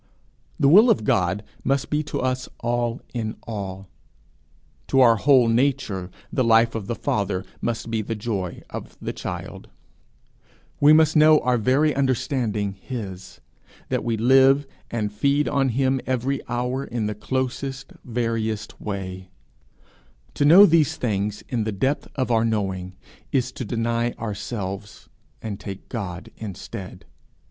[0.59, 3.87] The will of God must be to us all in all;
[4.87, 9.13] to our whole nature the life of the Father must be the joy of the
[9.13, 9.69] child;
[10.79, 13.41] we must know our very understanding his
[13.89, 19.29] that we live and feed on him every hour in the closest, veriest way:
[20.33, 22.95] to know these things in the depth of our knowing,
[23.31, 25.09] is to deny ourselves,
[25.43, 27.05] and take God instead.